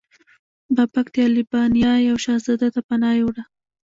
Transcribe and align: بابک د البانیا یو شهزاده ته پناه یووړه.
بابک 0.75 1.07
د 1.13 1.17
البانیا 1.29 1.93
یو 2.07 2.17
شهزاده 2.25 2.67
ته 2.73 2.81
پناه 2.87 3.15
یووړه. 3.19 3.43